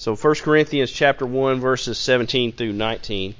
[0.00, 3.34] So 1 Corinthians chapter 1 verses 17 through 19.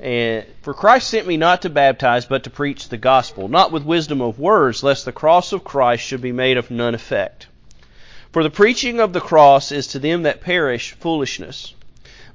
[0.00, 3.82] And for Christ sent me not to baptize, but to preach the gospel, not with
[3.82, 7.46] wisdom of words, lest the cross of Christ should be made of none effect.
[8.32, 11.72] For the preaching of the cross is to them that perish foolishness,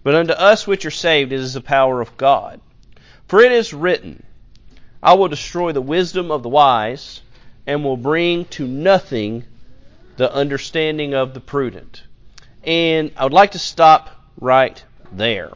[0.01, 2.59] but unto us which are saved it is the power of God.
[3.27, 4.23] For it is written,
[5.03, 7.21] I will destroy the wisdom of the wise,
[7.67, 9.43] and will bring to nothing
[10.15, 12.01] the understanding of the prudent.
[12.67, 14.09] And I would like to stop
[14.39, 14.83] right
[15.13, 15.53] there.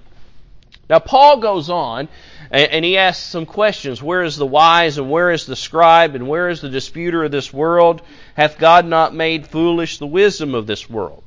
[0.90, 2.08] Now, Paul goes on
[2.50, 4.02] and he asks some questions.
[4.02, 7.32] Where is the wise and where is the scribe and where is the disputer of
[7.32, 8.02] this world?
[8.36, 11.24] Hath God not made foolish the wisdom of this world?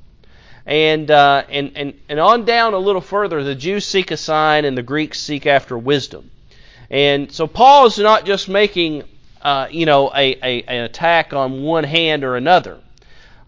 [0.67, 4.65] And, uh, and, and, and on down a little further, the Jews seek a sign
[4.65, 6.31] and the Greeks seek after wisdom.
[6.91, 9.05] And so Paul is not just making,
[9.43, 12.79] uh, you know, a, a, an attack on one hand or another.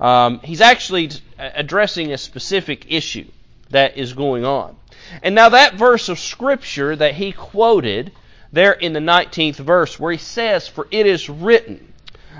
[0.00, 3.26] Um, he's actually addressing a specific issue
[3.70, 4.76] that is going on.
[5.22, 8.12] And now that verse of Scripture that he quoted
[8.52, 11.92] there in the 19th verse, where he says, For it is written,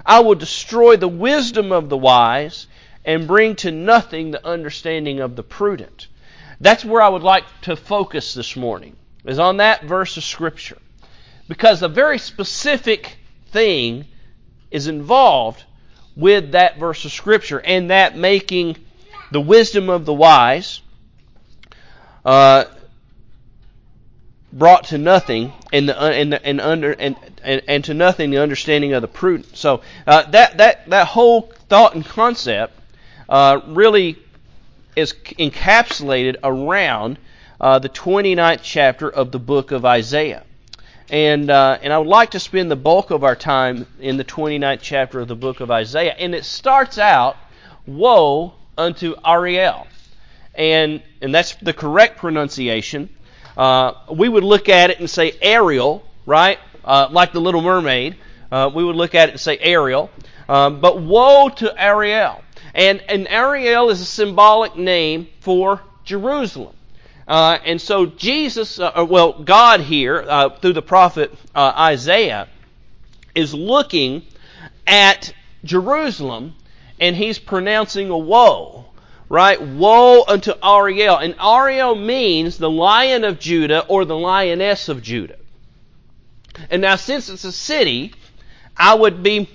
[0.04, 2.66] I will destroy the wisdom of the wise
[3.04, 6.08] and bring to nothing the understanding of the prudent.
[6.60, 10.78] That's where I would like to focus this morning, is on that verse of Scripture.
[11.48, 13.18] Because a very specific
[13.50, 14.06] thing
[14.70, 15.64] is involved
[16.16, 18.76] with that verse of Scripture, and that making
[19.30, 20.80] the wisdom of the wise
[22.24, 22.64] uh,
[24.52, 28.38] brought to nothing and the and the, and under and, and and to nothing the
[28.38, 29.56] understanding of the prudent.
[29.56, 32.72] So uh, that that that whole thought and concept
[33.28, 34.16] uh, really
[34.96, 37.18] is encapsulated around
[37.60, 40.42] uh, the 29th chapter of the book of Isaiah.
[41.08, 44.24] And, uh, and I would like to spend the bulk of our time in the
[44.24, 46.14] 29th chapter of the book of Isaiah.
[46.18, 47.36] And it starts out,
[47.86, 49.86] Woe unto Ariel
[50.56, 53.08] and and that's the correct pronunciation.
[53.56, 56.58] Uh, we would look at it and say Ariel, right?
[56.84, 58.16] Uh, like the Little Mermaid.
[58.50, 60.10] Uh, we would look at it and say Ariel.
[60.48, 62.42] Um, but woe to Ariel.
[62.74, 66.75] And, and Ariel is a symbolic name for Jerusalem.
[67.26, 72.48] Uh, and so Jesus, uh, well, God here, uh, through the prophet Isaiah,
[73.34, 74.22] is looking
[74.86, 75.32] at
[75.64, 76.54] Jerusalem
[77.00, 78.86] and he's pronouncing a woe
[79.28, 79.60] right?
[79.60, 81.16] Woe unto Ariel.
[81.16, 85.36] And Ariel means the lion of Judah or the lioness of Judah.
[86.70, 88.14] And now, since it's a city,
[88.76, 89.48] I would be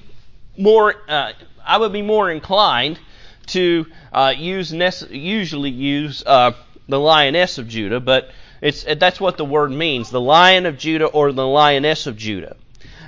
[0.57, 1.33] more, uh,
[1.65, 2.99] I would be more inclined
[3.47, 4.71] to uh, use
[5.09, 6.51] usually use uh,
[6.87, 8.31] the lioness of Judah, but
[8.61, 12.55] it's that's what the word means: the lion of Judah or the lioness of Judah.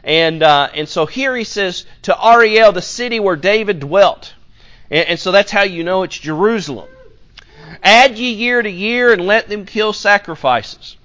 [0.03, 4.33] And uh, and so here he says to Ariel, the city where David dwelt.
[4.91, 6.89] And, and so that's how you know it's Jerusalem.
[7.81, 10.97] Add ye year to year and let them kill sacrifices.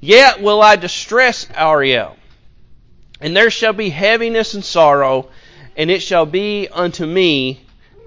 [0.00, 2.16] Yet will I distress Ariel,
[3.20, 5.30] and there shall be heaviness and sorrow,
[5.76, 7.60] and it shall be unto me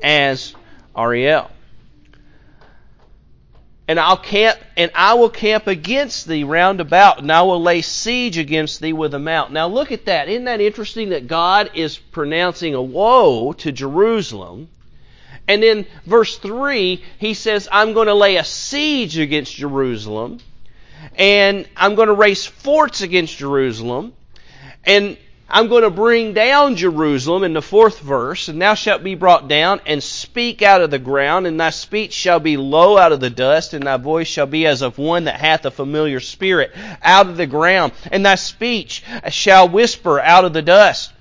[0.04, 0.54] as
[0.96, 1.50] Ariel.
[3.90, 7.82] And I'll camp, and I will camp against thee round about, and I will lay
[7.82, 9.52] siege against thee with a mount.
[9.52, 10.30] Now look at that.
[10.30, 14.70] Isn't that interesting that God is pronouncing a woe to Jerusalem?
[15.48, 20.38] And then verse 3, he says, I'm going to lay a siege against Jerusalem,
[21.16, 24.14] and I'm going to raise forts against Jerusalem,
[24.86, 25.18] and
[25.52, 29.48] I'm going to bring down Jerusalem in the fourth verse, and thou shalt be brought
[29.48, 33.20] down and speak out of the ground, and thy speech shall be low out of
[33.20, 36.72] the dust, and thy voice shall be as of one that hath a familiar spirit
[37.02, 41.12] out of the ground, and thy speech shall whisper out of the dust.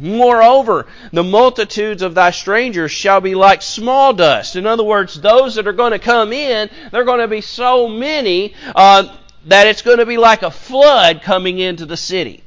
[0.00, 4.56] Moreover, the multitudes of thy strangers shall be like small dust.
[4.56, 7.86] In other words, those that are going to come in, they're going to be so
[7.86, 12.42] many uh, that it's going to be like a flood coming into the city.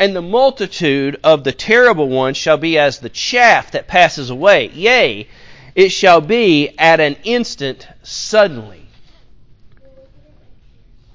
[0.00, 4.70] And the multitude of the terrible ones shall be as the chaff that passes away.
[4.72, 5.28] Yea,
[5.74, 8.86] it shall be at an instant suddenly.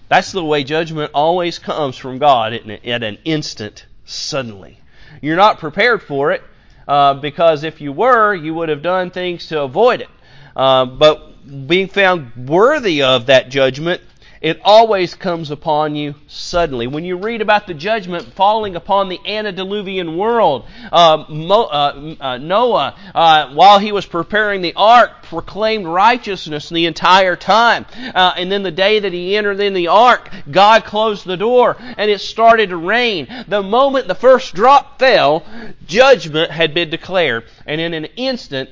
[0.08, 4.78] That's the way judgment always comes from God at an instant, suddenly.
[5.20, 6.44] You're not prepared for it
[6.88, 10.10] uh, because if you were, you would have done things to avoid it.
[10.56, 14.02] Uh, but being found worthy of that judgment
[14.46, 16.86] It always comes upon you suddenly.
[16.86, 22.38] When you read about the judgment falling upon the antediluvian world, uh, Mo, uh, uh,
[22.38, 27.88] Noah, uh, while he was preparing the ark, proclaimed righteousness the entire time.
[28.14, 31.76] Uh, and then the day that he entered in the ark, God closed the door
[31.80, 33.28] and it started to rain.
[33.48, 35.44] The moment the first drop fell,
[35.88, 37.46] judgment had been declared.
[37.66, 38.70] And in an instant,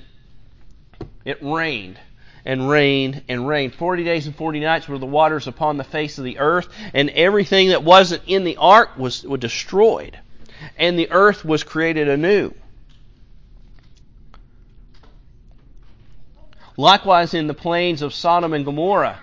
[1.26, 1.98] it rained
[2.46, 3.74] and rained and rained.
[3.76, 7.10] Forty days and forty nights were the waters upon the face of the earth, and
[7.12, 10.18] everything that wasn't in the ark was, was destroyed.
[10.78, 12.54] And the earth was created anew.
[16.76, 19.20] Likewise, in the plains of Sodom and Gomorrah,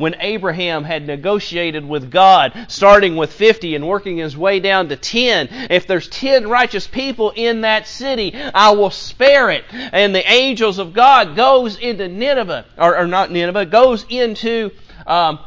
[0.00, 4.96] when Abraham had negotiated with God, starting with 50 and working his way down to
[4.96, 9.64] 10, if there's 10 righteous people in that city, I will spare it.
[9.70, 14.70] And the angels of God goes into Nineveh, or, or not Nineveh, goes into
[15.06, 15.38] um,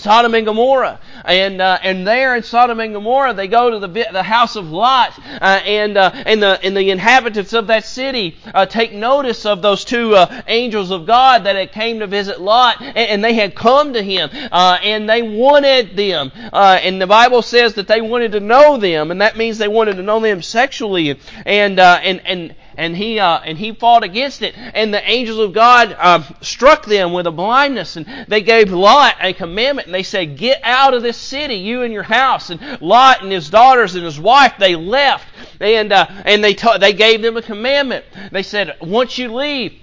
[0.00, 3.88] Sodom and Gomorrah, and uh, and there in Sodom and Gomorrah, they go to the
[3.88, 8.38] the house of Lot, uh, and uh, and the and the inhabitants of that city
[8.54, 12.40] uh, take notice of those two uh, angels of God that had came to visit
[12.40, 17.06] Lot, and, and they had come to him, uh, and they wanted them, and the
[17.06, 20.18] Bible says that they wanted to know them, and that means they wanted to know
[20.18, 24.54] them sexually, and and and and he uh, and he fought against it.
[24.56, 29.16] And the angels of God uh, struck them with a blindness, and they gave Lot
[29.20, 32.80] a commandment, and they said, "Get out of this city, you and your house." And
[32.80, 35.28] Lot and his daughters and his wife they left,
[35.60, 38.06] and uh, and they ta- they gave them a commandment.
[38.32, 39.74] They said, "Once you leave,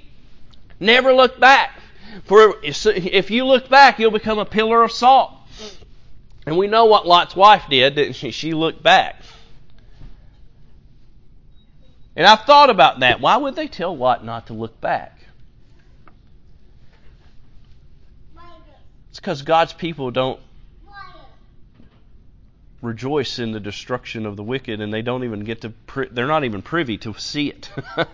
[0.80, 1.80] never look back,
[2.26, 5.34] for if you look back, you'll become a pillar of salt."
[6.48, 8.32] And we know what Lot's wife did, didn't she?
[8.32, 9.22] She looked back.
[12.18, 13.22] And I've thought about that.
[13.22, 15.20] Why would they tell Lot not to look back?
[19.12, 20.40] It's because God's people don't
[22.82, 25.74] rejoice in the destruction of the wicked, and they don't even get to.
[26.12, 27.70] They're not even privy to see it.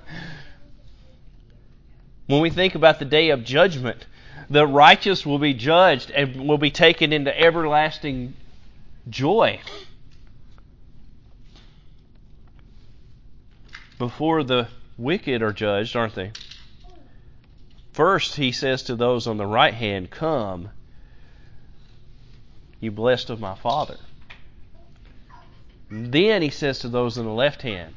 [2.27, 4.05] when we think about the day of judgment,
[4.49, 8.33] the righteous will be judged and will be taken into everlasting
[9.09, 9.61] joy.
[13.97, 14.67] Before the
[14.97, 16.31] wicked are judged, aren't they?
[17.93, 20.69] First, he says to those on the right hand, Come,
[22.79, 23.97] you blessed of my Father.
[25.89, 27.93] Then he says to those on the left hand,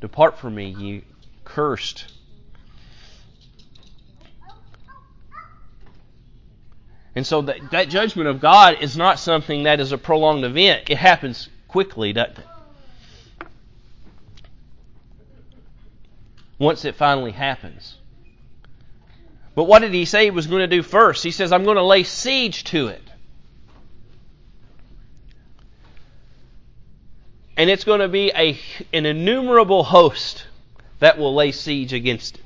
[0.00, 1.02] Depart from me, you
[1.44, 2.06] cursed.
[7.16, 10.90] And so that, that judgment of God is not something that is a prolonged event.
[10.90, 12.46] It happens quickly, doesn't it?
[16.58, 17.96] Once it finally happens.
[19.54, 21.22] But what did he say he was going to do first?
[21.22, 23.02] He says, I'm going to lay siege to it.
[27.56, 28.58] And it's going to be a,
[28.92, 30.46] an innumerable host
[30.98, 32.44] that will lay siege against it.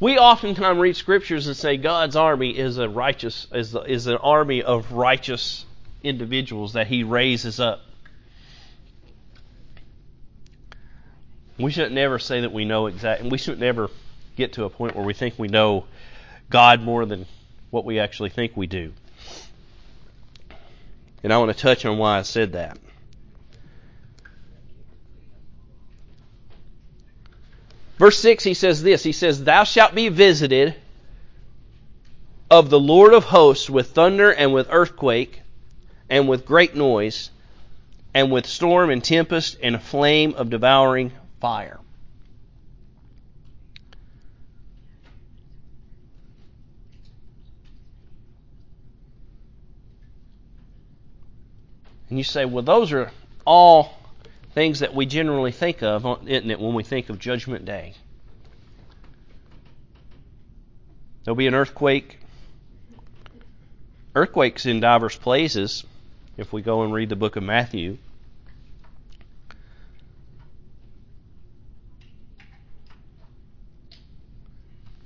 [0.00, 4.62] We oftentimes read scriptures and say God's army is a righteous is, is an army
[4.62, 5.64] of righteous
[6.02, 7.80] individuals that He raises up.
[11.58, 13.24] We should never say that we know exactly.
[13.24, 13.90] And we should never
[14.36, 15.84] get to a point where we think we know
[16.50, 17.26] God more than
[17.70, 18.92] what we actually think we do.
[21.22, 22.78] And I want to touch on why I said that.
[27.98, 30.74] Verse 6, he says this He says, Thou shalt be visited
[32.50, 35.40] of the Lord of hosts with thunder and with earthquake
[36.10, 37.30] and with great noise
[38.12, 41.12] and with storm and tempest and a flame of devouring
[41.44, 41.78] fire.
[52.08, 53.12] And you say, well, those are
[53.46, 53.92] all
[54.54, 57.92] things that we generally think of, isn't it, when we think of Judgment Day?
[61.24, 62.20] There'll be an earthquake.
[64.14, 65.84] Earthquakes in diverse places,
[66.38, 67.98] if we go and read the book of Matthew.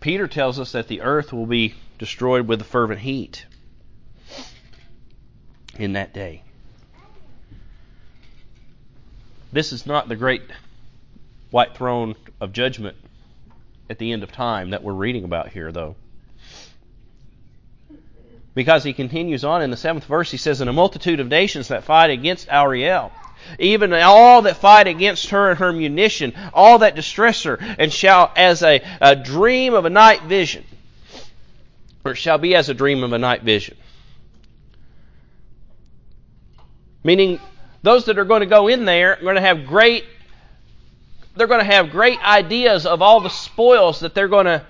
[0.09, 3.45] Peter tells us that the earth will be destroyed with a fervent heat
[5.79, 6.43] in that day.
[9.53, 10.41] This is not the great
[11.51, 12.97] white throne of judgment
[13.91, 15.95] at the end of time that we're reading about here, though.
[18.55, 21.69] Because he continues on in the seventh verse, he says, In a multitude of nations
[21.69, 23.13] that fight against Ariel,
[23.59, 28.33] even all that fight against her and her munition, all that distress her, and shall,
[28.37, 30.65] as a, a dream of a night vision,
[32.05, 33.77] or shall be as a dream of a night vision.
[37.05, 37.41] Meaning,
[37.83, 40.05] those that are going to go in there are going to have great
[41.37, 44.67] they're going to have great ideas of all the spoils that they're going to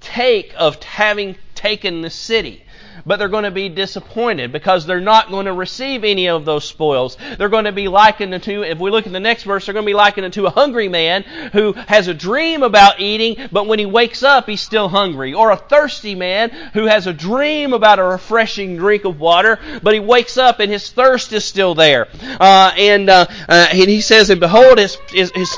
[0.00, 2.64] take of having taken the city
[3.06, 6.64] but they're going to be disappointed because they're not going to receive any of those
[6.64, 7.16] spoils.
[7.36, 9.84] They're going to be likened to, if we look at the next verse, they're going
[9.84, 13.78] to be likened to a hungry man who has a dream about eating, but when
[13.78, 15.34] he wakes up, he's still hungry.
[15.34, 19.94] Or a thirsty man who has a dream about a refreshing drink of water, but
[19.94, 22.08] he wakes up and his thirst is still there.
[22.40, 25.56] Uh, and, uh, uh, and he says, And behold, his, his, his,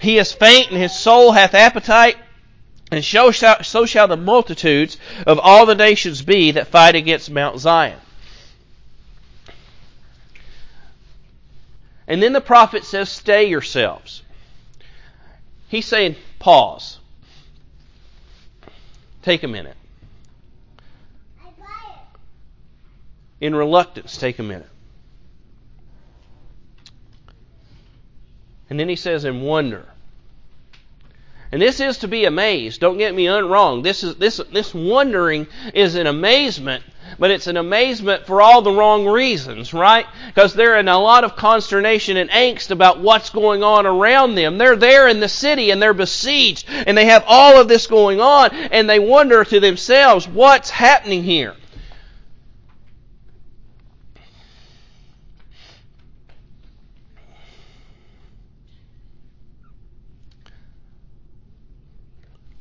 [0.00, 2.16] he is faint and his soul hath appetite.
[2.90, 7.30] And so shall, so shall the multitudes of all the nations be that fight against
[7.30, 7.98] Mount Zion.
[12.06, 14.22] And then the prophet says, Stay yourselves.
[15.68, 16.98] He's saying, Pause.
[19.22, 19.76] Take a minute.
[23.40, 24.70] In reluctance, take a minute.
[28.70, 29.86] And then he says, In wonder.
[31.52, 32.80] And this is to be amazed.
[32.80, 33.82] Don't get me wrong.
[33.82, 36.82] This is this this wondering is an amazement,
[37.18, 40.06] but it's an amazement for all the wrong reasons, right?
[40.26, 44.58] Because they're in a lot of consternation and angst about what's going on around them.
[44.58, 48.20] They're there in the city and they're besieged and they have all of this going
[48.20, 51.54] on and they wonder to themselves, what's happening here?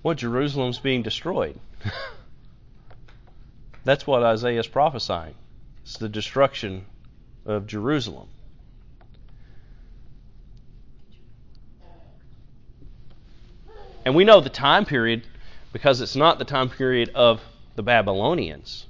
[0.06, 1.60] Well, Jerusalem's being destroyed.
[3.86, 5.34] That's what Isaiah is prophesying.
[5.82, 6.86] It's the destruction
[7.44, 8.28] of Jerusalem.
[14.06, 15.24] And we know the time period
[15.74, 17.42] because it's not the time period of
[17.76, 18.86] the Babylonians.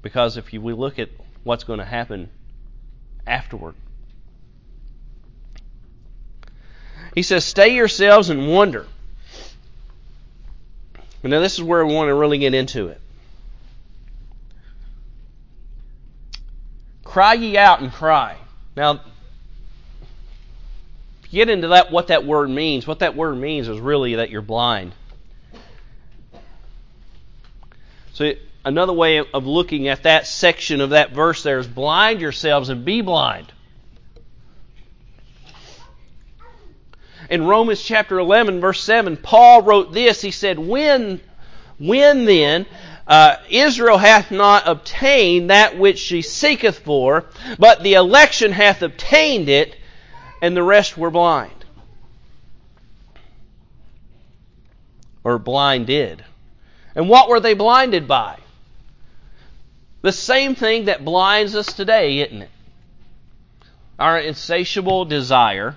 [0.00, 1.08] Because if we look at
[1.42, 2.30] what's going to happen
[3.26, 3.74] afterward,
[7.16, 8.86] he says, Stay yourselves and wonder.
[11.22, 13.00] But now this is where we want to really get into it.
[17.04, 18.36] Cry ye out and cry.
[18.76, 19.00] Now,
[21.30, 22.86] get into that what that word means.
[22.86, 24.92] What that word means is really that you're blind.
[28.14, 28.32] So
[28.64, 32.84] another way of looking at that section of that verse there is blind yourselves and
[32.84, 33.52] be blind.
[37.32, 40.20] In Romans chapter 11, verse 7, Paul wrote this.
[40.20, 41.18] He said, When,
[41.78, 42.66] when then
[43.06, 47.24] uh, Israel hath not obtained that which she seeketh for,
[47.58, 49.74] but the election hath obtained it,
[50.42, 51.64] and the rest were blind.
[55.24, 56.22] Or blinded.
[56.94, 58.40] And what were they blinded by?
[60.02, 62.50] The same thing that blinds us today, isn't it?
[63.98, 65.76] Our insatiable desire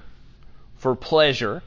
[0.85, 1.63] for pleasure.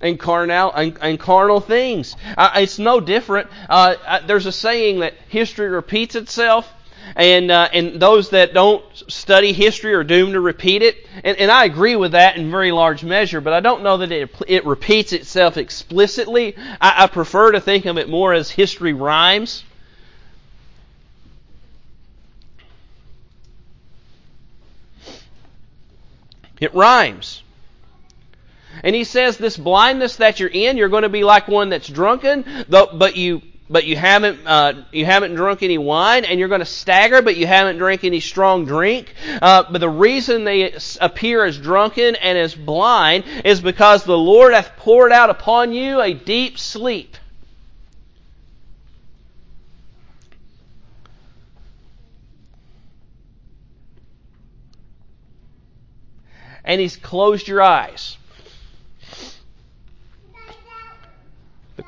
[0.00, 2.16] and carnal and, and carnal things.
[2.38, 3.50] Uh, it's no different.
[3.68, 6.66] Uh, there's a saying that history repeats itself,
[7.14, 11.06] and uh, and those that don't study history are doomed to repeat it.
[11.22, 14.10] And, and I agree with that in very large measure, but I don't know that
[14.10, 16.56] it it repeats itself explicitly.
[16.80, 19.62] I, I prefer to think of it more as history rhymes.
[26.60, 27.42] It rhymes.
[28.84, 31.88] And he says this blindness that you're in, you're going to be like one that's
[31.88, 36.60] drunken, but you but you haven't uh, you haven't drunk any wine, and you're going
[36.60, 39.14] to stagger, but you haven't drank any strong drink.
[39.40, 44.54] Uh, but the reason they appear as drunken and as blind is because the Lord
[44.54, 47.16] hath poured out upon you a deep sleep.
[56.70, 58.16] And He's closed your eyes.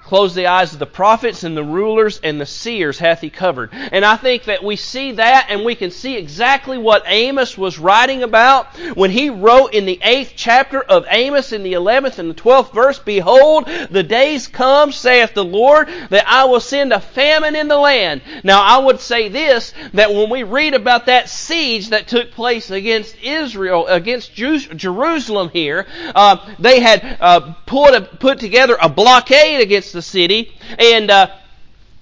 [0.05, 3.71] Close the eyes of the prophets and the rulers and the seers hath he covered.
[3.73, 7.79] And I think that we see that and we can see exactly what Amos was
[7.79, 12.31] writing about when he wrote in the eighth chapter of Amos in the eleventh and
[12.31, 17.01] the twelfth verse, Behold, the days come, saith the Lord, that I will send a
[17.01, 18.23] famine in the land.
[18.45, 22.71] Now I would say this, that when we read about that siege that took place
[22.71, 29.61] against Israel, against Jerusalem here, uh, they had uh, put, a, put together a blockade
[29.61, 30.53] against the city.
[30.79, 31.35] And uh,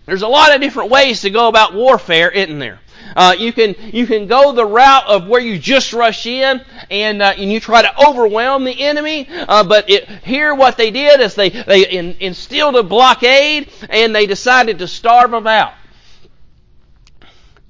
[0.05, 2.81] there's a lot of different ways to go about warfare, isn't there?
[3.17, 6.61] Uh, you can you can go the route of where you just rush in
[6.91, 9.27] and uh, and you try to overwhelm the enemy.
[9.29, 14.15] Uh, but it, here, what they did is they they in, instilled a blockade and
[14.15, 15.73] they decided to starve them out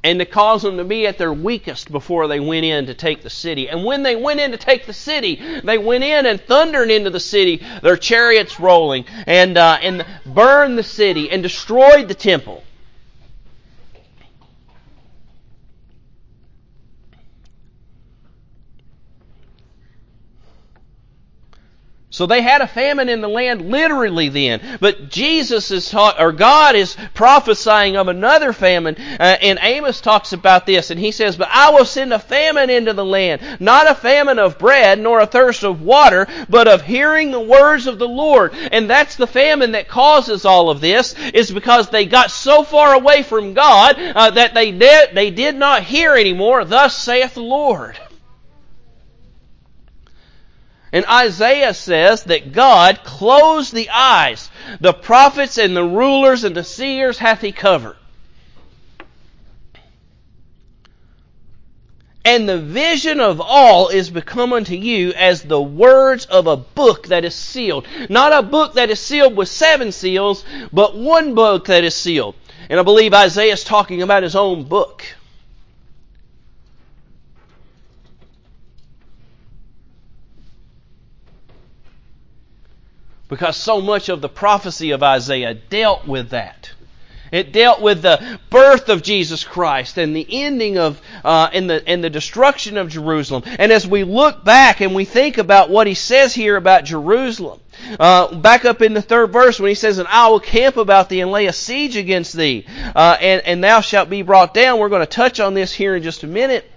[0.02, 3.22] and to cause them to be at their weakest before they went in to take
[3.22, 3.68] the city.
[3.68, 7.10] And when they went in to take the city, they went in and thundered into
[7.10, 12.64] the city, their chariots rolling, and uh, and burned the city and destroyed the temple.
[22.20, 24.60] So they had a famine in the land literally then.
[24.78, 28.96] But Jesus is taught, or God is prophesying of another famine.
[28.98, 32.68] Uh, and Amos talks about this and he says, But I will send a famine
[32.68, 33.40] into the land.
[33.58, 37.86] Not a famine of bread, nor a thirst of water, but of hearing the words
[37.86, 38.52] of the Lord.
[38.70, 42.92] And that's the famine that causes all of this, is because they got so far
[42.92, 46.66] away from God uh, that they did, they did not hear anymore.
[46.66, 47.98] Thus saith the Lord.
[50.92, 54.50] And Isaiah says that God closed the eyes.
[54.80, 57.96] The prophets and the rulers and the seers hath he covered.
[62.24, 67.06] And the vision of all is become unto you as the words of a book
[67.06, 67.86] that is sealed.
[68.10, 72.34] Not a book that is sealed with seven seals, but one book that is sealed.
[72.68, 75.04] And I believe Isaiah is talking about his own book.
[83.30, 86.72] Because so much of the prophecy of Isaiah dealt with that.
[87.32, 91.86] It dealt with the birth of Jesus Christ and the ending of uh, and the
[91.86, 93.44] and the destruction of Jerusalem.
[93.46, 97.60] And as we look back and we think about what he says here about Jerusalem,
[98.00, 101.08] uh, back up in the third verse when he says, "And I will camp about
[101.08, 104.80] thee and lay a siege against thee, uh, and and thou shalt be brought down."
[104.80, 106.68] We're going to touch on this here in just a minute.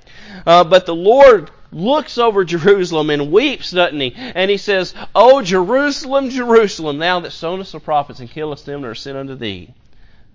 [0.46, 4.14] Uh, but the Lord looks over Jerusalem and weeps, doesn't he?
[4.16, 8.88] And he says, O Jerusalem, Jerusalem, thou that stonest the prophets and killest them that
[8.88, 9.74] are sent unto thee,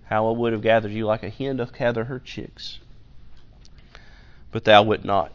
[0.05, 2.79] how I would have gathered you like a hen doth gather her chicks.
[4.51, 5.31] But thou wilt not.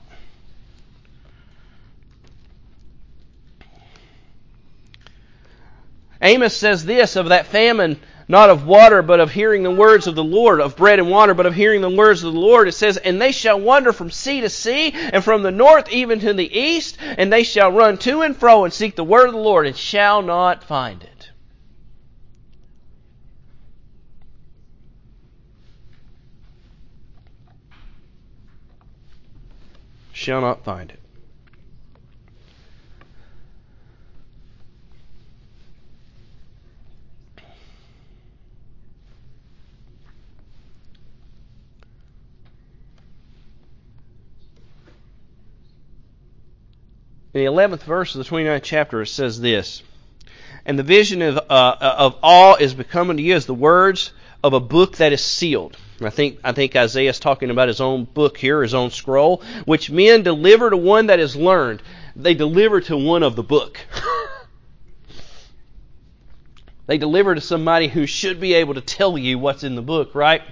[6.21, 10.15] Amos says this of that famine not of water, but of hearing the words of
[10.15, 12.69] the Lord, of bread and water, but of hearing the words of the Lord.
[12.69, 16.21] It says, And they shall wander from sea to sea, and from the north even
[16.21, 19.35] to the east, and they shall run to and fro and seek the word of
[19.35, 21.31] the Lord, and shall not find it.
[30.13, 31.04] Shall not find it.
[47.35, 49.83] In the 11th verse of the 29th chapter, it says this
[50.65, 54.13] And the vision of, uh, of all is becoming to you as the words
[54.45, 55.77] of a book that is sealed.
[56.01, 59.43] I think I think Isaiah is talking about his own book here, his own scroll,
[59.65, 61.83] which men deliver to one that is learned.
[62.15, 63.81] They deliver to one of the book.
[66.87, 70.15] they deliver to somebody who should be able to tell you what's in the book,
[70.15, 70.43] right?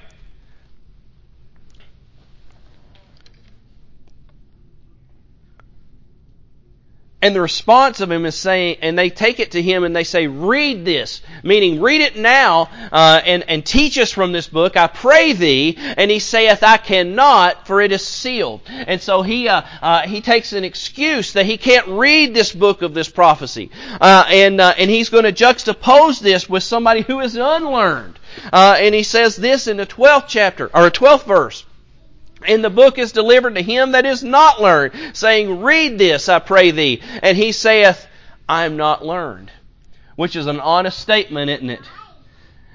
[7.23, 10.03] And the response of him is saying, and they take it to him and they
[10.03, 14.77] say, read this, meaning read it now, uh, and, and teach us from this book,
[14.77, 15.79] I pray thee.
[15.79, 18.63] And he saith, I cannot, for it is sealed.
[18.69, 22.83] And so he, uh, uh, he takes an excuse that he can't read this book
[22.83, 23.71] of this prophecy.
[24.01, 28.19] Uh, and, uh, and he's going to juxtapose this with somebody who is unlearned.
[28.53, 31.65] Uh, and he says this in the 12th chapter, or 12th verse.
[32.47, 36.39] And the book is delivered to him that is not learned, saying, Read this, I
[36.39, 37.03] pray thee.
[37.23, 38.07] And he saith,
[38.49, 39.51] I am not learned.
[40.17, 41.81] Which is an honest statement, isn't it?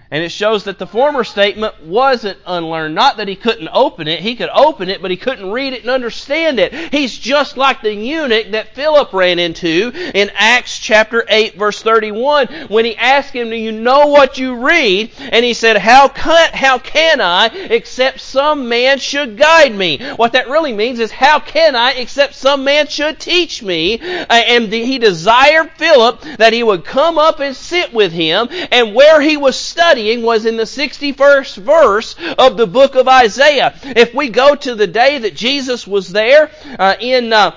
[0.10, 2.96] And it shows that the former statement wasn't unlearned.
[2.96, 4.22] Not that he couldn't open it.
[4.22, 6.94] He could open it, but he couldn't read it and understand it.
[6.94, 12.48] He's just like the eunuch that Philip ran into in Acts chapter 8 verse 31
[12.70, 15.12] when he asked him, do you know what you read?
[15.20, 19.98] And he said, how can, how can I except some man should guide me?
[20.16, 24.00] What that really means is how can I except some man should teach me?
[24.00, 29.20] And he desired Philip that he would come up and sit with him and where
[29.20, 33.74] he was studying studying was in the 61st verse of the book of Isaiah.
[33.82, 37.56] If we go to the day that Jesus was there uh, in uh,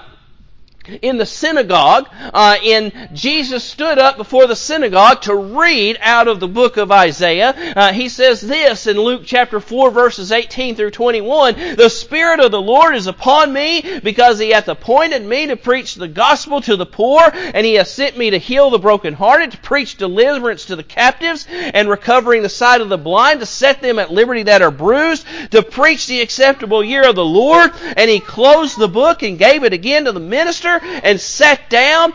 [1.03, 6.40] in the synagogue, uh, and Jesus stood up before the synagogue to read out of
[6.40, 7.55] the book of Isaiah.
[7.77, 12.51] Uh, he says this in Luke chapter 4 verses 18 through 21, The Spirit of
[12.51, 16.77] the Lord is upon me because He hath appointed me to preach the gospel to
[16.77, 20.77] the poor, and He hath sent me to heal the brokenhearted, to preach deliverance to
[20.77, 24.62] the captives, and recovering the sight of the blind, to set them at liberty that
[24.62, 27.71] are bruised, to preach the acceptable year of the Lord.
[27.97, 32.12] And He closed the book and gave it again to the minister and sat down.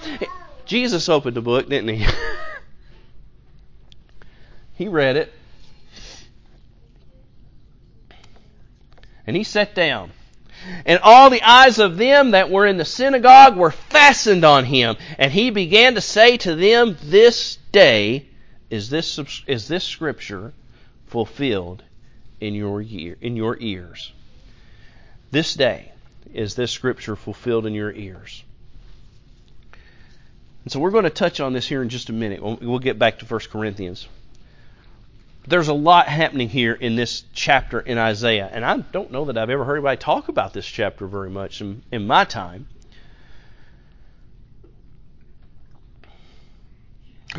[0.65, 2.05] Jesus opened the book, didn't he?
[4.75, 5.33] he read it.
[9.27, 10.11] And he sat down.
[10.85, 14.95] And all the eyes of them that were in the synagogue were fastened on him.
[15.17, 18.25] And he began to say to them, This day
[18.69, 20.53] is this, is this scripture
[21.07, 21.83] fulfilled
[22.41, 24.11] in your, year, in your ears.
[25.31, 25.91] This day
[26.33, 28.43] is this scripture fulfilled in your ears.
[30.65, 32.41] And so we're going to touch on this here in just a minute.
[32.41, 34.07] We'll get back to 1 Corinthians.
[35.47, 39.37] There's a lot happening here in this chapter in Isaiah, and I don't know that
[39.37, 42.67] I've ever heard anybody talk about this chapter very much in, in my time.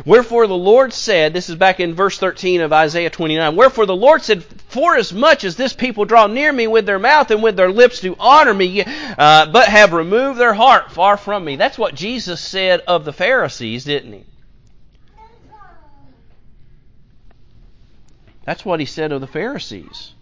[0.05, 3.95] Wherefore the Lord said, this is back in verse 13 of Isaiah 29, Wherefore the
[3.95, 7.41] Lord said, For as much as this people draw near me with their mouth and
[7.41, 11.55] with their lips do honor me, uh, but have removed their heart far from me.
[11.55, 14.23] That's what Jesus said of the Pharisees, didn't he?
[18.45, 20.13] That's what he said of the Pharisees.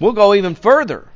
[0.00, 1.08] We'll go even further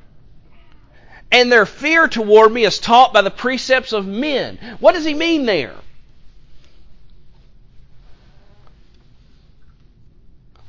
[1.33, 4.59] and their fear toward me is taught by the precepts of men.
[4.79, 5.75] What does he mean there?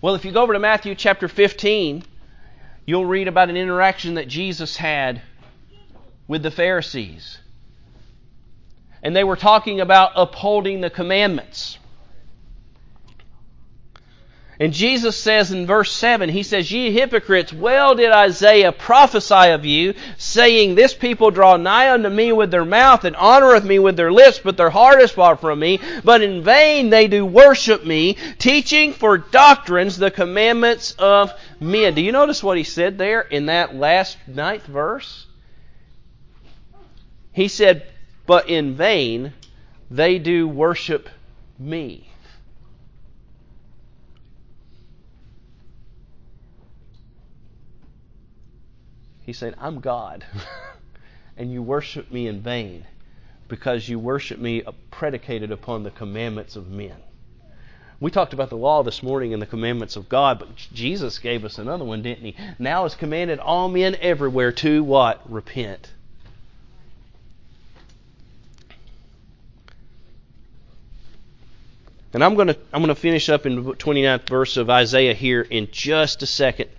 [0.02, 2.04] Well, if you go over to Matthew chapter 15,
[2.86, 5.21] you'll read about an interaction that Jesus had
[6.28, 7.38] with the Pharisees.
[9.02, 11.78] And they were talking about upholding the commandments.
[14.60, 19.66] And Jesus says in verse 7, He says, Ye hypocrites, well did Isaiah prophesy of
[19.66, 23.98] you, saying, This people draw nigh unto me with their mouth, and honoreth me with
[23.98, 25.80] their lips, but their heart is far from me.
[26.04, 31.96] But in vain they do worship me, teaching for doctrines the commandments of men.
[31.96, 35.26] Do you notice what he said there in that last ninth verse?
[37.32, 37.88] He said,
[38.28, 39.34] But in vain
[39.89, 41.10] they do worship
[41.58, 42.12] me.
[49.25, 50.25] He's said, I'm God,
[51.38, 52.86] and you worship me in vain
[53.47, 56.95] because you worship me predicated upon the commandments of men.
[57.99, 61.45] We talked about the law this morning and the commandments of God, but Jesus gave
[61.45, 62.36] us another one, didn't he?
[62.59, 65.21] Now is commanded all men everywhere to what?
[65.31, 65.89] Repent.
[72.13, 75.13] And I'm going to I'm going to finish up in the 29th verse of Isaiah
[75.13, 76.69] here in just a second.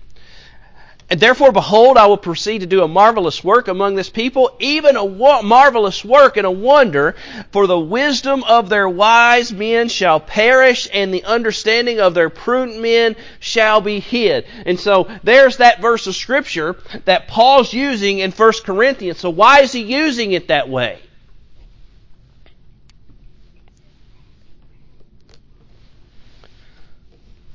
[1.11, 4.97] And therefore, behold, I will proceed to do a marvelous work among this people, even
[4.97, 7.15] a wa- marvelous work and a wonder,
[7.53, 12.81] for the wisdom of their wise men shall perish, and the understanding of their prudent
[12.81, 14.47] men shall be hid.
[14.65, 19.19] And so, there's that verse of Scripture that Paul's using in 1 Corinthians.
[19.19, 21.01] So, why is he using it that way?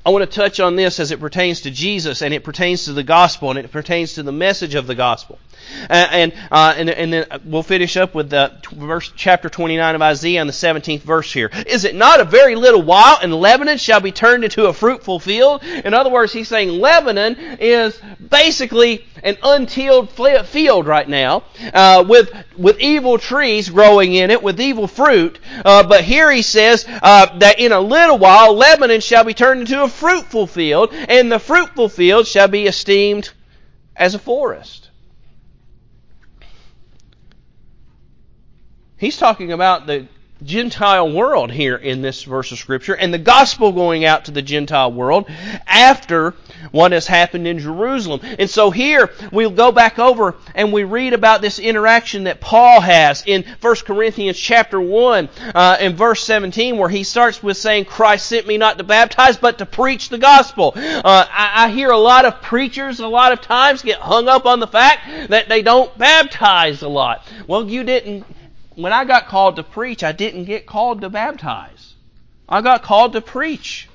[0.06, 2.94] I want to touch on this as it pertains to Jesus and it pertains to
[2.94, 5.38] the gospel and it pertains to the message of the gospel.
[5.90, 10.02] Uh, and, uh, and, and then we'll finish up with the verse, chapter 29 of
[10.02, 11.50] Isaiah and the 17th verse here.
[11.68, 15.20] Is it not a very little while and Lebanon shall be turned into a fruitful
[15.20, 15.64] field?
[15.64, 21.44] In other words, he's saying Lebanon is basically an untilled field right now
[21.74, 25.40] uh, with with evil trees growing in it with evil fruit.
[25.64, 29.62] Uh, but here he says uh, that in a little while Lebanon shall be turned
[29.62, 33.30] into a fruitful field, and the fruitful field shall be esteemed
[33.96, 34.89] as a forest.
[39.00, 40.08] He's talking about the
[40.44, 44.42] Gentile world here in this verse of Scripture and the gospel going out to the
[44.42, 45.30] Gentile world
[45.68, 46.34] after
[46.72, 48.22] what has happened in Jerusalem.
[48.24, 52.80] And so here we'll go back over and we read about this interaction that Paul
[52.82, 57.86] has in 1 Corinthians chapter 1 uh, in verse 17 where he starts with saying,
[57.86, 60.74] Christ sent me not to baptize but to preach the gospel.
[60.76, 64.46] Uh, I, I hear a lot of preachers a lot of times get hung up
[64.46, 67.26] on the fact that they don't baptize a lot.
[67.48, 68.26] Well, you didn't
[68.80, 71.96] when I got called to preach, I didn't get called to baptize.
[72.48, 73.90] I got called to preach.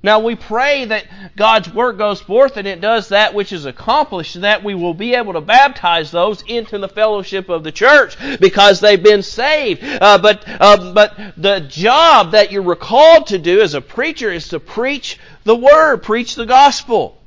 [0.00, 4.42] Now we pray that God's work goes forth and it does that which is accomplished,
[4.42, 8.80] that we will be able to baptize those into the fellowship of the church because
[8.80, 9.82] they've been saved.
[9.82, 14.48] Uh, but uh, but the job that you're called to do as a preacher is
[14.48, 17.20] to preach the word, preach the gospel.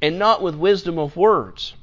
[0.00, 1.74] And not with wisdom of words.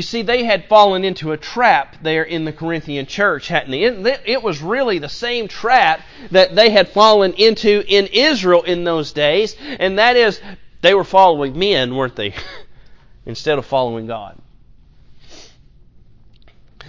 [0.00, 3.82] You see, they had fallen into a trap there in the Corinthian church, hadn't they?
[4.24, 9.12] It was really the same trap that they had fallen into in Israel in those
[9.12, 10.40] days, and that is
[10.80, 12.32] they were following men, weren't they?
[13.26, 14.38] Instead of following God.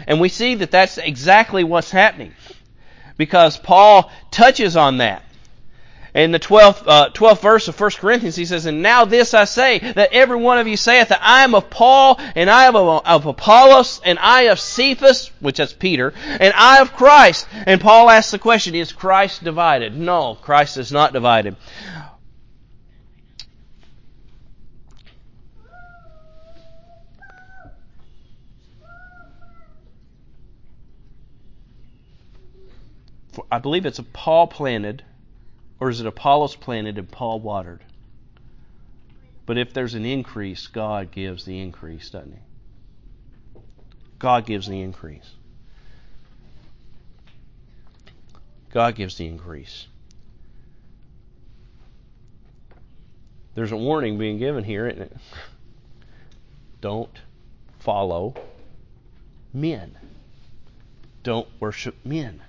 [0.08, 2.32] And we see that that's exactly what's happening
[3.18, 5.22] because Paul touches on that
[6.14, 9.46] in the 12th, uh, 12th verse of 1 Corinthians, he says, And now this I
[9.46, 12.76] say, that every one of you saith that I am of Paul, and I am
[12.76, 17.48] of, of Apollos, and I of Cephas, which is Peter, and I of Christ.
[17.54, 19.96] And Paul asks the question, is Christ divided?
[19.96, 21.56] No, Christ is not divided.
[33.50, 35.04] I believe it's a Paul planted
[35.82, 37.84] or is it Apollos planted and Paul watered?
[39.48, 43.60] But if there's an increase, God gives the increase, doesn't He?
[44.20, 45.28] God gives the increase.
[48.72, 49.88] God gives the increase.
[53.56, 55.18] There's a warning being given here, isn't it?
[56.82, 57.20] Don't
[57.80, 58.36] follow
[59.52, 59.98] men.
[61.24, 62.40] Don't worship men.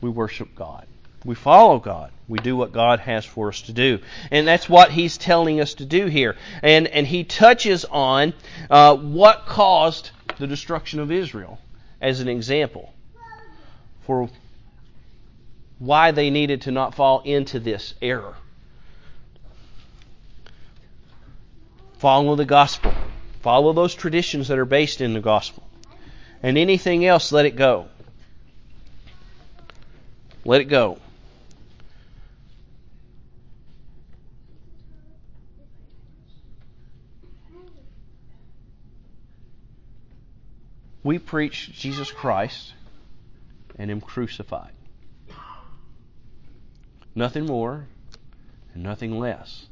[0.00, 0.88] We worship God.
[1.24, 2.10] We follow God.
[2.28, 4.00] We do what God has for us to do.
[4.30, 6.36] And that's what He's telling us to do here.
[6.62, 8.34] And, and He touches on
[8.70, 11.58] uh, what caused the destruction of Israel
[12.00, 12.92] as an example
[14.06, 14.28] for
[15.78, 18.34] why they needed to not fall into this error.
[21.98, 22.92] Follow the gospel.
[23.42, 25.62] Follow those traditions that are based in the gospel.
[26.42, 27.86] And anything else, let it go.
[30.44, 30.98] Let it go.
[41.04, 42.74] We preach Jesus Christ
[43.76, 44.72] and Him crucified.
[47.14, 47.86] Nothing more
[48.74, 49.66] and nothing less.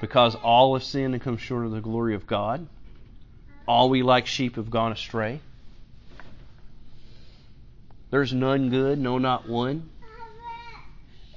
[0.00, 2.66] Because all have sinned and come short of the glory of God.
[3.66, 5.40] All we like sheep have gone astray.
[8.10, 9.90] There's none good, no, not one.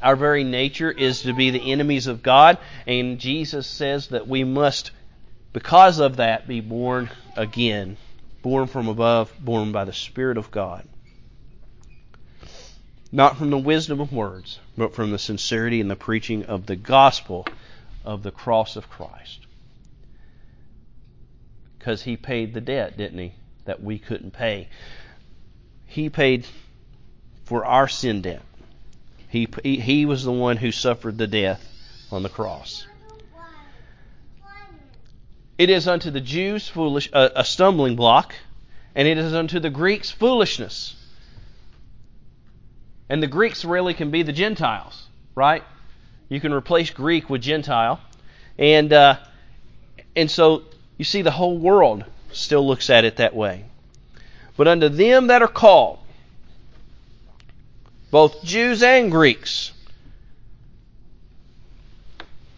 [0.02, 4.43] Our very nature is to be the enemies of God, and Jesus says that we
[4.43, 4.91] must,
[5.52, 7.97] because of that, be born again
[8.41, 10.88] born from above, born by the Spirit of God.
[13.12, 16.75] Not from the wisdom of words, but from the sincerity and the preaching of the
[16.75, 17.45] gospel
[18.06, 19.39] of the cross of Christ.
[21.78, 23.34] Because he paid the debt, didn't he?
[23.65, 24.67] That we couldn't pay.
[25.88, 26.45] He paid
[27.45, 28.43] for our sin debt.
[29.30, 31.65] He, he, was the one who suffered the death
[32.12, 32.86] on the cross.
[35.59, 38.33] It is unto the Jews foolish uh, a stumbling block,
[38.95, 40.95] and it is unto the Greeks foolishness.
[43.09, 45.61] And the Greeks really can be the Gentiles, right?
[46.29, 47.99] You can replace Greek with Gentile,
[48.57, 49.17] and uh,
[50.15, 50.63] and so
[50.97, 53.65] you see the whole world still looks at it that way.
[54.55, 55.99] But unto them that are called,
[58.11, 59.73] both Jews and Greeks,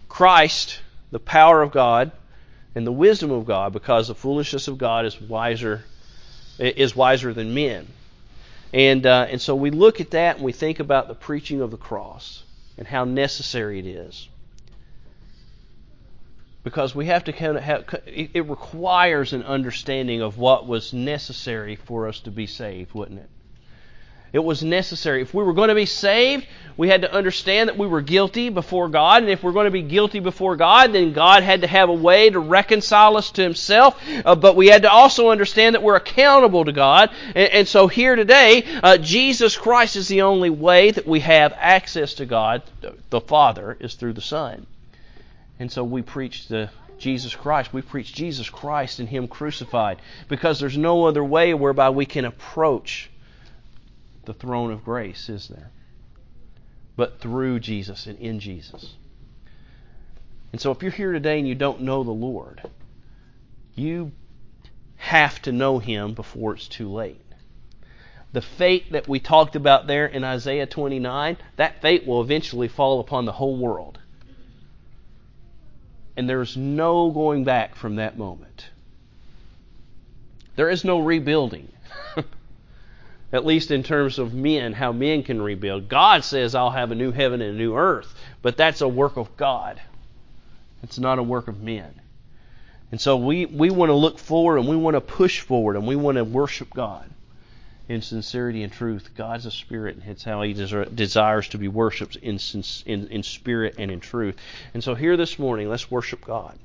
[0.07, 2.11] Christ, the power of God,
[2.75, 5.83] and the wisdom of God, because the foolishness of God is wiser
[6.59, 7.87] is wiser than men.
[8.73, 11.71] And uh, and so we look at that and we think about the preaching of
[11.71, 12.43] the cross
[12.77, 14.29] and how necessary it is.
[16.63, 21.75] Because we have to kind of have it requires an understanding of what was necessary
[21.75, 23.29] for us to be saved, wouldn't it?
[24.33, 25.21] It was necessary.
[25.21, 28.47] If we were going to be saved, we had to understand that we were guilty
[28.47, 29.23] before God.
[29.23, 31.93] And if we're going to be guilty before God, then God had to have a
[31.93, 34.01] way to reconcile us to Himself.
[34.25, 37.09] Uh, but we had to also understand that we're accountable to God.
[37.35, 41.53] And, and so here today, uh, Jesus Christ is the only way that we have
[41.57, 42.63] access to God.
[43.09, 44.65] The Father is through the Son.
[45.59, 47.73] And so we preach the Jesus Christ.
[47.73, 52.23] We preach Jesus Christ and Him crucified because there's no other way whereby we can
[52.23, 53.10] approach
[54.25, 55.71] the throne of grace, is there?
[56.95, 58.95] But through Jesus and in Jesus.
[60.51, 62.61] And so if you're here today and you don't know the Lord,
[63.75, 64.11] you
[64.97, 67.21] have to know Him before it's too late.
[68.33, 72.99] the fate that we talked about there in Isaiah 29, that fate will eventually fall
[72.99, 73.99] upon the whole world.
[76.15, 78.69] And there's no going back from that moment.
[80.55, 81.69] There is no rebuilding.
[83.33, 85.87] At least in terms of men, how men can rebuild.
[85.87, 89.15] God says, I'll have a new heaven and a new earth, but that's a work
[89.17, 89.81] of God.
[90.83, 91.93] It's not a work of men.
[92.91, 95.87] And so we, we want to look forward and we want to push forward and
[95.87, 97.09] we want to worship God
[97.87, 99.11] in sincerity and truth.
[99.15, 102.39] God's a spirit, and it's how He desires to be worshipped in,
[102.85, 104.37] in, in spirit and in truth.
[104.73, 106.57] And so here this morning, let's worship God.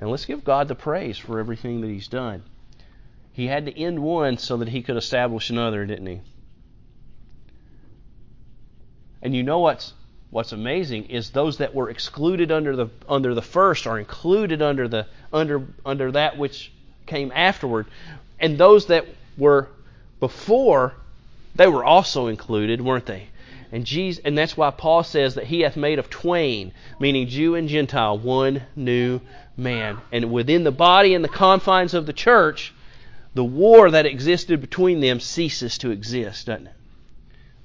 [0.00, 2.42] And let's give God the praise for everything that He's done.
[3.32, 6.20] He had to end one so that He could establish another, didn't He?
[9.22, 9.92] And you know what's
[10.30, 14.86] what's amazing is those that were excluded under the under the first are included under
[14.86, 16.72] the under under that which
[17.06, 17.86] came afterward
[18.38, 19.04] and those that
[19.36, 19.68] were
[20.20, 20.94] before
[21.56, 23.26] they were also included weren't they
[23.72, 27.54] and Jesus, and that's why Paul says that he hath made of twain, meaning Jew
[27.54, 29.20] and Gentile, one new
[29.56, 29.98] man.
[30.10, 32.74] And within the body and the confines of the church,
[33.34, 36.74] the war that existed between them ceases to exist, doesn't it?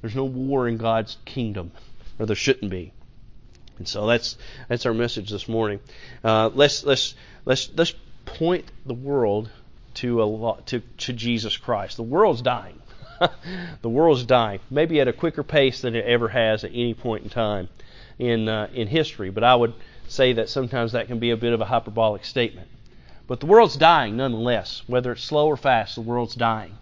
[0.01, 1.71] There's no war in God's kingdom
[2.19, 2.91] or there shouldn't be.
[3.77, 4.37] And so that's
[4.69, 5.79] that's our message this morning.
[6.23, 7.93] Uh, let's let's let's let's
[8.25, 9.49] point the world
[9.95, 11.97] to a lot to to Jesus Christ.
[11.97, 12.81] The world's dying.
[13.81, 17.23] the world's dying, maybe at a quicker pace than it ever has at any point
[17.23, 17.69] in time
[18.17, 19.29] in uh, in history.
[19.29, 19.73] But I would
[20.07, 22.67] say that sometimes that can be a bit of a hyperbolic statement.
[23.27, 25.95] But the world's dying nonetheless, whether it's slow or fast.
[25.95, 26.77] The world's dying,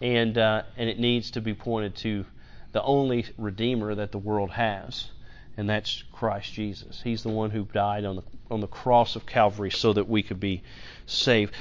[0.00, 2.24] and uh, and it needs to be pointed to
[2.72, 5.10] the only Redeemer that the world has,
[5.56, 7.02] and that's Christ Jesus.
[7.02, 10.22] He's the one who died on the, on the cross of Calvary so that we
[10.22, 10.62] could be
[11.06, 11.54] saved.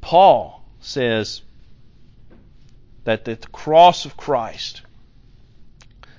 [0.00, 1.42] Paul says
[3.04, 4.82] that the cross of Christ,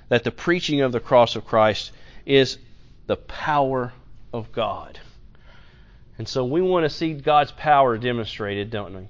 [0.08, 1.92] that the preaching of the cross of Christ
[2.24, 2.56] is
[3.06, 3.92] the power
[4.32, 4.98] of God.
[6.18, 9.08] And so we want to see God's power demonstrated, don't we?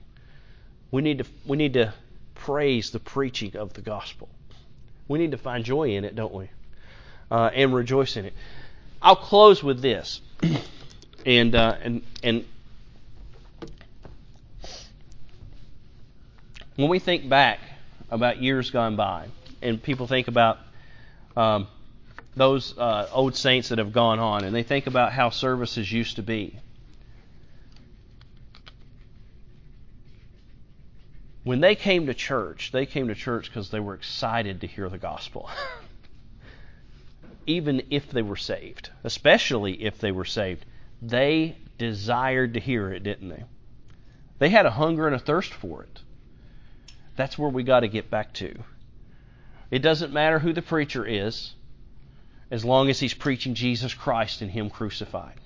[0.91, 1.95] We need to we need to
[2.35, 4.29] praise the preaching of the gospel.
[5.09, 6.51] We need to find joy in it, don't we?
[7.31, 8.35] Uh, and rejoice in it.
[9.01, 10.21] I'll close with this,
[11.27, 12.45] and uh, and and
[16.77, 17.61] when we think back
[18.11, 19.29] about years gone by,
[19.63, 20.59] and people think about
[21.37, 21.69] um,
[22.37, 26.17] those uh, old saints that have gone on, and they think about how services used
[26.17, 26.59] to be.
[31.49, 34.91] When they came to church, they came to church because they were excited to hear
[34.91, 35.49] the gospel.
[37.47, 40.67] Even if they were saved, especially if they were saved,
[41.01, 43.45] they desired to hear it, didn't they?
[44.39, 46.03] They had a hunger and a thirst for it.
[47.17, 48.55] That's where we got to get back to.
[49.71, 51.55] It doesn't matter who the preacher is,
[52.51, 55.41] as long as he's preaching Jesus Christ and Him crucified.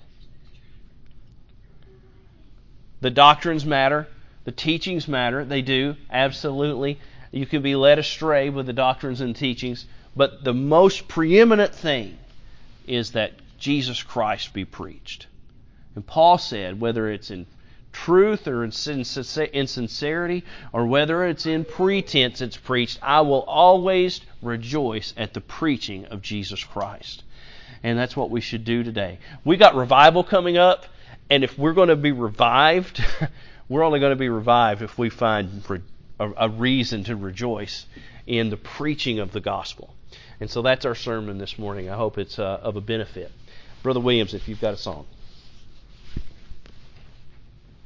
[2.99, 4.09] The doctrines matter,
[4.45, 5.45] the teachings matter.
[5.45, 6.99] They do, absolutely.
[7.31, 12.17] You can be led astray with the doctrines and teachings, but the most preeminent thing
[12.85, 15.27] is that Jesus Christ be preached.
[15.95, 17.45] And Paul said, whether it's in
[17.91, 25.13] truth or in sincerity or whether it's in pretense it's preached, I will always rejoice
[25.15, 27.23] at the preaching of Jesus Christ.
[27.83, 29.19] And that's what we should do today.
[29.43, 30.85] We got revival coming up,
[31.29, 33.03] and if we're going to be revived,
[33.73, 35.63] we're only going to be revived if we find
[36.19, 37.87] a, reason to rejoice
[38.27, 39.95] in the preaching of the gospel.
[40.39, 41.89] And so that's our sermon this morning.
[41.89, 43.31] I hope it's uh, of a benefit.
[43.81, 45.07] Brother Williams, if you've got a song.